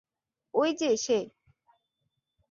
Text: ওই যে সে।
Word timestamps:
ওই 0.53 0.69
যে 0.73 0.89
সে। 0.97 1.19